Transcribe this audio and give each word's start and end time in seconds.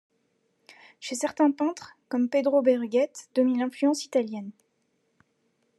Chez 0.99 1.13
certains 1.13 1.51
peintres, 1.51 1.95
comme 2.09 2.27
Pedro 2.27 2.63
Berruguete 2.63 3.29
domine 3.35 3.59
l’influence 3.59 4.03
italienne. 4.03 4.49